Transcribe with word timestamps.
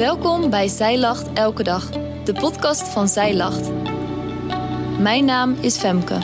Welkom 0.00 0.50
bij 0.50 0.68
Zij 0.68 0.98
Lacht 0.98 1.32
Elke 1.32 1.62
Dag, 1.62 1.90
de 2.24 2.32
podcast 2.32 2.88
van 2.88 3.08
Zij 3.08 3.36
Lacht. 3.36 3.70
Mijn 4.98 5.24
naam 5.24 5.52
is 5.52 5.78
Femke. 5.78 6.18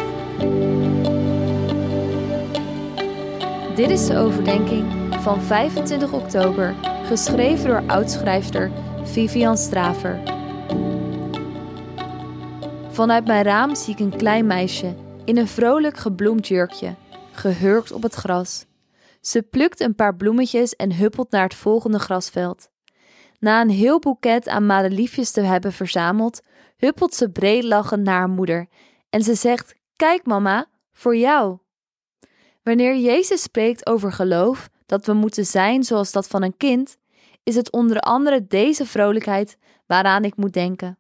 Dit 3.75 3.91
is 3.91 4.07
de 4.07 4.17
overdenking 4.17 5.15
van 5.21 5.43
25 5.43 6.13
oktober, 6.13 6.75
geschreven 7.05 7.69
door 7.69 7.83
oudschrijfster 7.87 8.71
Vivian 9.03 9.57
Straver. 9.57 10.21
Vanuit 12.89 13.27
mijn 13.27 13.45
raam 13.45 13.75
zie 13.75 13.93
ik 13.93 14.01
een 14.01 14.17
klein 14.17 14.47
meisje 14.47 14.95
in 15.25 15.37
een 15.37 15.49
vrolijk 15.49 15.97
gebloemd 15.97 16.49
jurkje, 16.49 16.95
gehurkt 17.33 17.93
op 17.93 18.03
het 18.03 18.15
gras. 18.15 18.65
Ze 19.21 19.43
plukt 19.43 19.81
een 19.81 19.95
paar 19.95 20.17
bloemetjes 20.17 20.77
en 20.77 20.97
huppelt 20.97 21.31
naar 21.31 21.45
het 21.45 21.55
volgende 21.55 21.99
grasveld. 21.99 22.69
Na 23.39 23.61
een 23.61 23.71
heel 23.71 23.99
boeket 23.99 24.49
aan 24.49 24.67
madeliefjes 24.67 25.31
te 25.31 25.41
hebben 25.41 25.73
verzameld, 25.73 26.43
huppelt 26.77 27.15
ze 27.15 27.31
breed 27.31 27.65
lachend 27.65 28.03
naar 28.03 28.19
haar 28.19 28.29
moeder 28.29 28.67
en 29.11 29.23
ze 29.23 29.35
zegt: 29.35 29.75
Kijk, 29.97 30.27
mama, 30.27 30.67
voor 30.93 31.17
jou. 31.17 31.59
Wanneer 32.63 32.97
Jezus 32.97 33.43
spreekt 33.43 33.87
over 33.87 34.13
geloof, 34.13 34.69
dat 34.87 35.07
we 35.07 35.13
moeten 35.13 35.47
zijn 35.47 35.85
zoals 35.85 36.13
dat 36.13 36.27
van 36.27 36.43
een 36.43 36.57
kind, 36.57 36.97
is 37.43 37.55
het 37.55 37.73
onder 37.73 38.01
andere 38.01 38.47
deze 38.47 38.87
vrolijkheid 38.87 39.59
waaraan 39.87 40.25
ik 40.25 40.37
moet 40.37 40.53
denken. 40.53 40.99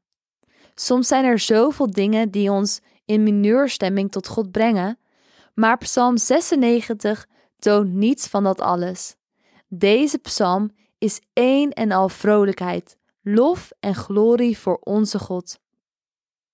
Soms 0.74 1.08
zijn 1.08 1.24
er 1.24 1.38
zoveel 1.38 1.90
dingen 1.90 2.30
die 2.30 2.50
ons 2.50 2.80
in 3.04 3.22
mineurstemming 3.22 4.12
tot 4.12 4.28
God 4.28 4.50
brengen, 4.50 4.98
maar 5.54 5.78
Psalm 5.78 6.16
96 6.16 7.26
toont 7.58 7.92
niets 7.92 8.26
van 8.26 8.44
dat 8.44 8.60
alles. 8.60 9.16
Deze 9.68 10.18
psalm 10.18 10.70
is 11.06 11.20
één 11.32 11.70
en 11.70 11.92
al 11.92 12.08
vrolijkheid, 12.08 12.96
lof 13.22 13.70
en 13.80 13.94
glorie 13.94 14.58
voor 14.58 14.78
onze 14.80 15.18
God. 15.18 15.58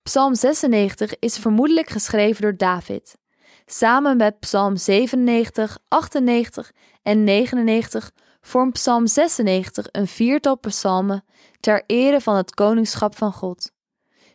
Psalm 0.02 0.34
96 0.34 1.18
is 1.18 1.38
vermoedelijk 1.38 1.88
geschreven 1.88 2.42
door 2.42 2.56
David. 2.56 3.18
Samen 3.66 4.16
met 4.16 4.40
Psalm 4.40 4.76
97, 4.76 5.78
98 5.88 6.72
en 7.02 7.24
99 7.24 8.12
vormt 8.40 8.72
Psalm 8.72 9.06
96 9.06 9.86
een 9.90 10.06
viertal 10.06 10.58
psalmen 10.58 11.24
ter 11.60 11.82
ere 11.86 12.20
van 12.20 12.36
het 12.36 12.54
koningschap 12.54 13.16
van 13.16 13.32
God. 13.32 13.72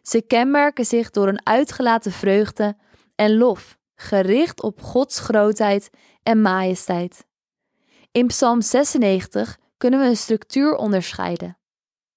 Ze 0.02 0.22
kenmerken 0.22 0.86
zich 0.86 1.10
door 1.10 1.28
een 1.28 1.46
uitgelaten 1.46 2.12
vreugde 2.12 2.78
en 3.16 3.38
lof, 3.38 3.78
gericht 3.96 4.62
op 4.62 4.82
Gods 4.82 5.20
grootheid 5.20 5.90
en 6.24 6.42
majesteit. 6.42 7.26
In 8.12 8.28
Psalm 8.28 8.62
96 8.62 9.58
kunnen 9.78 10.00
we 10.00 10.06
een 10.06 10.18
structuur 10.18 10.76
onderscheiden. 10.76 11.58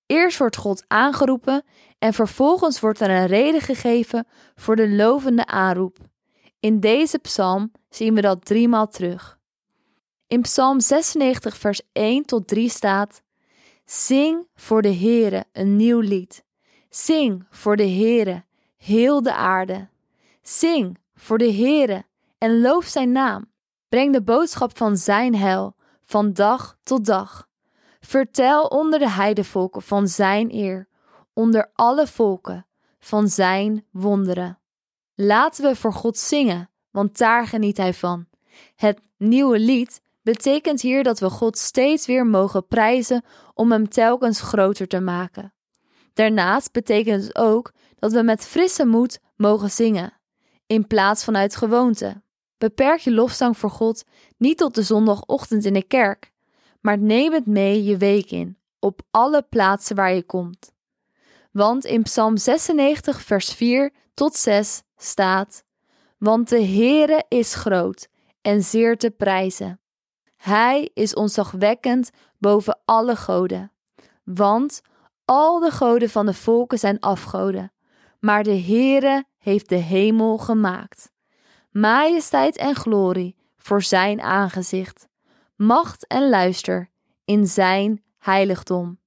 Eerst 0.07 0.39
wordt 0.39 0.57
God 0.57 0.85
aangeroepen 0.87 1.65
en 1.99 2.13
vervolgens 2.13 2.81
wordt 2.81 3.01
er 3.01 3.11
een 3.11 3.27
reden 3.27 3.61
gegeven 3.61 4.27
voor 4.55 4.77
de 4.77 4.89
lovende 4.89 5.47
aanroep. 5.47 5.99
In 6.61 6.81
deze 6.81 7.19
psalm 7.19 7.73
zien 7.89 8.15
we 8.15 8.21
dat 8.21 8.45
driemaal 8.45 8.89
terug. 8.89 9.39
In 10.27 10.41
Psalm 10.41 10.81
96, 10.81 11.57
vers 11.57 11.83
1 11.93 12.25
tot 12.25 12.49
3 12.49 12.69
staat: 12.69 13.23
Zing 13.85 14.47
voor 14.55 14.83
de 14.83 14.95
Heere 14.95 15.45
een 15.53 15.77
nieuw 15.77 16.01
lied. 16.01 16.45
Zing 16.89 17.47
voor 17.51 17.77
de 17.77 17.89
Heere, 17.89 18.45
heel 18.77 19.23
de 19.23 19.35
aarde. 19.35 19.89
Zing 20.43 20.99
voor 21.15 21.39
de 21.39 21.53
Heere 21.53 22.05
en 22.39 22.61
loof 22.61 22.85
zijn 22.85 23.13
naam. 23.13 23.53
Breng 23.89 24.13
de 24.13 24.23
boodschap 24.23 24.77
van 24.77 24.97
zijn 24.97 25.35
heil 25.35 25.77
van 26.03 26.33
dag 26.33 26.79
tot 26.83 27.05
dag. 27.05 27.49
Vertel 28.01 28.65
onder 28.65 28.99
de 28.99 29.11
heidevolken 29.11 29.83
van 29.83 30.09
zijn 30.09 30.55
eer, 30.55 30.89
onder 31.33 31.71
alle 31.75 32.07
volken 32.07 32.67
van 32.99 33.29
zijn 33.29 33.85
wonderen. 33.91 34.59
Laten 35.15 35.65
we 35.65 35.77
voor 35.77 35.93
God 35.93 36.19
zingen, 36.19 36.71
want 36.91 37.19
daar 37.19 37.47
geniet 37.47 37.77
hij 37.77 37.95
van. 37.95 38.27
Het 38.77 39.01
nieuwe 39.17 39.59
lied 39.59 40.01
betekent 40.23 40.81
hier 40.81 41.03
dat 41.03 41.19
we 41.19 41.31
God 41.31 41.59
steeds 41.59 42.07
weer 42.07 42.27
mogen 42.27 42.67
prijzen 42.67 43.25
om 43.55 43.73
hem 43.73 43.89
telkens 43.89 44.41
groter 44.41 44.89
te 44.89 45.01
maken. 45.01 45.55
Daarnaast 46.13 46.73
betekent 46.73 47.23
het 47.23 47.37
ook 47.37 47.73
dat 47.99 48.13
we 48.13 48.23
met 48.23 48.47
frisse 48.47 48.87
moed 48.87 49.21
mogen 49.37 49.71
zingen, 49.71 50.13
in 50.67 50.87
plaats 50.87 51.25
van 51.25 51.37
uit 51.37 51.57
gewoonte. 51.57 52.23
Beperk 52.59 53.01
je 53.01 53.13
lofzang 53.13 53.59
voor 53.59 53.71
God 53.71 54.05
niet 54.37 54.59
tot 54.59 54.75
de 54.75 54.83
zondagochtend 54.83 55.65
in 55.65 55.73
de 55.73 55.83
kerk, 55.83 56.33
maar 56.81 56.99
neem 56.99 57.33
het 57.33 57.47
mee 57.47 57.85
je 57.85 57.97
week 57.97 58.31
in, 58.31 58.59
op 58.79 59.03
alle 59.11 59.43
plaatsen 59.43 59.97
waar 59.97 60.15
je 60.15 60.23
komt. 60.23 60.73
Want 61.53 61.85
in 61.85 62.03
Psalm 62.03 62.37
96, 62.37 63.23
vers 63.23 63.53
4 63.53 63.93
tot 64.15 64.37
6 64.37 64.83
staat: 64.97 65.65
Want 66.19 66.49
de 66.49 66.65
Heere 66.65 67.25
is 67.29 67.55
groot 67.55 68.09
en 68.43 68.63
zeer 68.63 68.97
te 68.97 69.11
prijzen. 69.11 69.81
Hij 70.37 70.91
is 70.95 71.15
ontzagwekkend 71.15 72.11
boven 72.39 72.81
alle 72.85 73.17
goden. 73.17 73.73
Want 74.25 74.81
al 75.25 75.59
de 75.59 75.71
goden 75.71 76.11
van 76.11 76.27
de 76.27 76.35
volken 76.35 76.79
zijn 76.79 77.01
afgoden, 77.01 77.73
maar 78.21 78.43
de 78.43 78.61
Heere 78.61 79.25
heeft 79.39 79.69
de 79.69 79.75
hemel 79.77 80.39
gemaakt. 80.39 81.11
Majesteit 81.71 82.57
en 82.57 82.75
glorie 82.75 83.37
voor 83.57 83.83
zijn 83.83 84.21
aangezicht 84.21 85.09
macht 85.61 86.07
en 86.07 86.29
luister 86.29 86.91
in 87.25 87.47
Zijn 87.47 88.03
heiligdom. 88.19 88.99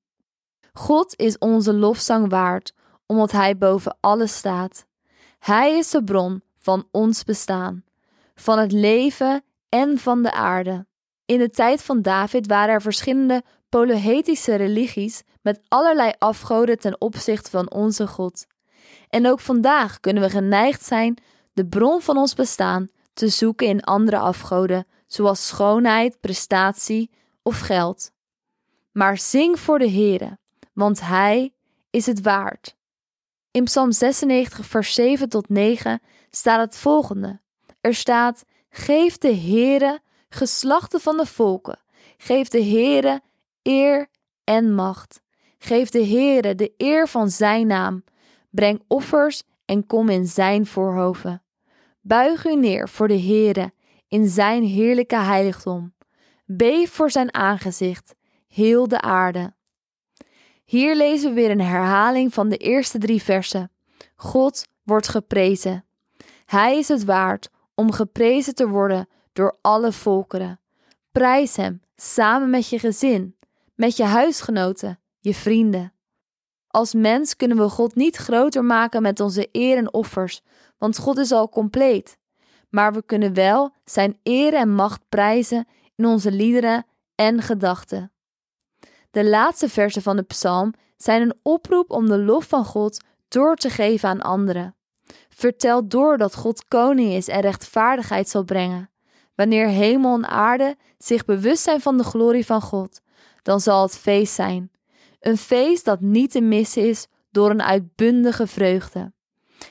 God 0.74 1.18
is 1.18 1.38
onze 1.38 1.74
lofzang 1.74 2.30
waard, 2.30 2.74
omdat 3.06 3.32
Hij 3.32 3.58
boven 3.58 3.98
alles 4.00 4.38
staat. 4.38 4.86
Hij 5.40 5.78
is 5.78 5.90
de 5.90 6.04
bron 6.04 6.44
van 6.60 6.88
ons 6.92 7.24
bestaan, 7.24 7.84
van 8.36 8.60
het 8.60 8.72
leven 8.72 9.44
en 9.70 9.98
van 9.98 10.24
de 10.24 10.32
aarde. 10.32 10.86
In 11.26 11.38
de 11.38 11.50
tijd 11.50 11.84
van 11.84 12.02
David 12.02 12.48
waren 12.48 12.74
er 12.74 12.82
verschillende 12.82 13.44
polyhetische 13.70 14.56
religies 14.56 15.24
met 15.42 15.62
allerlei 15.68 16.12
afgoden 16.18 16.80
ten 16.80 17.02
opzichte 17.02 17.50
van 17.50 17.72
onze 17.72 18.08
God. 18.08 18.46
En 19.10 19.28
ook 19.28 19.40
vandaag 19.40 20.00
kunnen 20.00 20.24
we 20.24 20.30
geneigd 20.30 20.86
zijn 20.86 21.18
de 21.54 21.66
bron 21.66 22.02
van 22.02 22.18
ons 22.18 22.34
bestaan 22.34 22.88
te 23.14 23.28
zoeken 23.28 23.68
in 23.68 23.84
andere 23.84 24.18
afgoden, 24.18 24.86
zoals 25.14 25.48
schoonheid, 25.48 26.20
prestatie 26.20 27.10
of 27.42 27.60
geld. 27.60 28.12
Maar 28.92 29.18
zing 29.18 29.60
voor 29.60 29.80
de 29.80 29.90
Heere, 29.90 30.38
want 30.74 31.02
Hij 31.02 31.54
is 31.90 32.06
het 32.06 32.22
waard. 32.22 32.76
In 33.52 33.64
Psalm 33.64 33.92
96, 33.92 34.66
vers 34.66 34.94
7 34.94 35.30
tot 35.30 35.50
9 35.50 36.02
staat 36.30 36.60
het 36.60 36.78
volgende. 36.78 37.42
Er 37.82 37.94
staat: 37.94 38.44
Geef 38.70 39.18
de 39.18 39.36
Heere, 39.36 40.02
geslachten 40.30 41.00
van 41.00 41.18
de 41.18 41.26
volken, 41.26 41.80
geef 42.18 42.48
de 42.48 42.64
Heere 42.64 43.22
eer 43.62 44.08
en 44.44 44.74
macht. 44.74 45.22
Geef 45.58 45.90
de 45.90 46.06
Heere 46.06 46.56
de 46.56 46.74
eer 46.78 47.08
van 47.08 47.30
Zijn 47.30 47.68
naam. 47.68 48.04
Breng 48.50 48.84
offers 48.88 49.44
en 49.66 49.86
kom 49.86 50.10
in 50.10 50.26
Zijn 50.26 50.66
voorhoven. 50.66 51.44
Buig 52.02 52.46
u 52.46 52.56
neer 52.56 52.90
voor 52.90 53.08
de 53.08 53.20
Heere 53.20 53.74
in 54.14 54.28
zijn 54.28 54.64
heerlijke 54.64 55.16
heiligdom. 55.16 55.94
Beef 56.46 56.92
voor 56.92 57.12
zijn 57.12 57.34
aangezicht, 57.34 58.16
heel 58.48 58.88
de 58.88 59.02
aarde. 59.02 59.54
Hier 60.66 60.96
lezen 60.96 61.30
we 61.30 61.36
weer 61.36 61.52
een 61.52 61.62
herhaling 61.62 62.34
van 62.34 62.50
de 62.50 62.58
eerste 62.58 62.98
drie 62.98 63.24
versen. 63.24 63.72
God 64.16 64.68
wordt 64.84 65.08
geprezen. 65.08 65.86
Hij 66.46 66.78
is 66.78 66.88
het 66.88 67.04
waard 67.04 67.50
om 67.76 67.92
geprezen 67.92 68.56
te 68.56 68.68
worden 68.68 69.08
door 69.32 69.58
alle 69.62 69.92
volkeren. 69.92 70.60
Prijs 71.12 71.56
hem 71.56 71.82
samen 71.96 72.50
met 72.50 72.70
je 72.70 72.80
gezin, 72.80 73.36
met 73.76 73.98
je 73.98 74.04
huisgenoten, 74.04 75.00
je 75.20 75.34
vrienden. 75.34 75.94
Als 76.68 76.94
mens 76.94 77.36
kunnen 77.36 77.58
we 77.58 77.70
God 77.70 77.96
niet 77.96 78.16
groter 78.16 78.66
maken 78.66 79.02
met 79.02 79.20
onze 79.20 79.50
eer 79.52 79.78
en 79.78 79.94
offers, 79.94 80.42
want 80.78 80.98
God 80.98 81.18
is 81.18 81.32
al 81.32 81.50
compleet 81.50 82.18
maar 82.74 82.94
we 82.94 83.04
kunnen 83.06 83.34
wel 83.34 83.74
Zijn 83.86 84.18
eer 84.24 84.54
en 84.54 84.70
macht 84.70 85.02
prijzen 85.10 85.68
in 85.96 86.06
onze 86.06 86.32
liederen 86.32 86.86
en 87.16 87.42
gedachten. 87.42 88.12
De 89.12 89.26
laatste 89.26 89.70
versen 89.70 90.02
van 90.02 90.16
de 90.16 90.24
psalm 90.24 90.74
zijn 90.98 91.22
een 91.22 91.36
oproep 91.42 91.92
om 91.92 92.08
de 92.08 92.18
lof 92.18 92.48
van 92.48 92.66
God 92.66 93.04
door 93.28 93.56
te 93.56 93.70
geven 93.70 94.10
aan 94.10 94.22
anderen. 94.22 94.76
Vertel 95.30 95.88
door 95.88 96.18
dat 96.18 96.36
God 96.36 96.68
koning 96.68 97.12
is 97.12 97.28
en 97.28 97.42
rechtvaardigheid 97.42 98.30
zal 98.30 98.44
brengen. 98.44 98.90
Wanneer 99.36 99.68
hemel 99.68 100.16
en 100.16 100.28
aarde 100.28 100.76
zich 100.98 101.26
bewust 101.26 101.64
zijn 101.64 101.82
van 101.82 101.98
de 101.98 102.04
glorie 102.04 102.46
van 102.46 102.62
God, 102.62 103.02
dan 103.42 103.60
zal 103.60 103.82
het 103.82 103.98
feest 103.98 104.34
zijn. 104.34 104.72
Een 105.20 105.38
feest 105.38 105.86
dat 105.86 106.02
niet 106.02 106.32
te 106.32 106.42
missen 106.42 106.88
is 106.88 107.08
door 107.32 107.50
een 107.50 107.64
uitbundige 107.64 108.48
vreugde. 108.48 109.14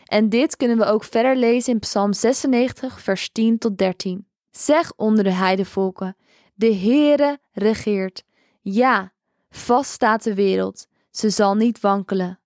En 0.04 0.28
dit 0.28 0.56
kunnen 0.56 0.78
we 0.78 0.84
ook 0.84 1.04
verder 1.04 1.36
lezen 1.36 1.72
in 1.72 1.78
Psalm 1.78 2.12
96, 2.12 3.00
vers 3.00 3.30
10 3.32 3.58
tot 3.58 3.78
13. 3.78 4.26
Zeg 4.50 4.92
onder 4.96 5.24
de 5.24 5.32
heidevolken, 5.32 6.16
de 6.54 6.74
Heere 6.74 7.38
regeert. 7.52 8.24
Ja, 8.60 9.12
Vast 9.54 9.90
staat 9.90 10.22
de 10.22 10.34
wereld, 10.34 10.86
ze 11.10 11.30
zal 11.30 11.54
niet 11.54 11.80
wankelen. 11.80 12.40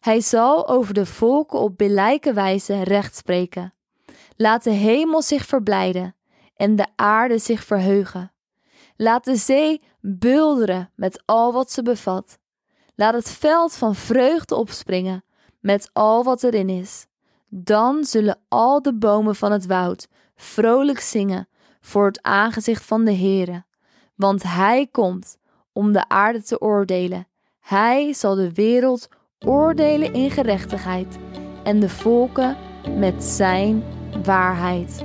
Hij 0.00 0.20
zal 0.20 0.68
over 0.68 0.94
de 0.94 1.06
volken 1.06 1.58
op 1.58 1.78
billijke 1.78 2.32
wijze 2.32 2.82
recht 2.82 3.16
spreken. 3.16 3.74
Laat 4.36 4.64
de 4.64 4.70
hemel 4.70 5.22
zich 5.22 5.46
verblijden 5.46 6.16
en 6.56 6.76
de 6.76 6.86
aarde 6.96 7.38
zich 7.38 7.64
verheugen. 7.64 8.32
Laat 8.96 9.24
de 9.24 9.36
zee 9.36 9.82
bulderen 10.00 10.90
met 10.94 11.22
al 11.24 11.52
wat 11.52 11.72
ze 11.72 11.82
bevat. 11.82 12.38
Laat 12.94 13.14
het 13.14 13.30
veld 13.30 13.74
van 13.74 13.94
vreugde 13.94 14.54
opspringen 14.54 15.24
met 15.60 15.90
al 15.92 16.24
wat 16.24 16.42
erin 16.42 16.68
is. 16.68 17.06
Dan 17.48 18.04
zullen 18.04 18.38
al 18.48 18.82
de 18.82 18.94
bomen 18.94 19.36
van 19.36 19.52
het 19.52 19.66
woud 19.66 20.08
vrolijk 20.36 21.00
zingen 21.00 21.48
voor 21.80 22.06
het 22.06 22.22
aangezicht 22.22 22.84
van 22.84 23.04
de 23.04 23.14
Heere, 23.14 23.64
want 24.14 24.42
Hij 24.42 24.88
komt 24.90 25.38
om 25.72 25.92
de 25.92 26.08
aarde 26.08 26.42
te 26.42 26.60
oordelen. 26.60 27.26
Hij 27.60 28.12
zal 28.12 28.34
de 28.34 28.52
wereld 28.52 29.08
oordelen 29.38 30.12
in 30.12 30.30
gerechtigheid 30.30 31.18
en 31.64 31.80
de 31.80 31.88
volken 31.88 32.56
met 32.98 33.24
Zijn 33.24 33.82
waarheid. 34.22 35.04